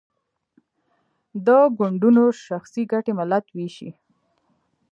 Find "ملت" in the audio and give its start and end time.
3.19-3.45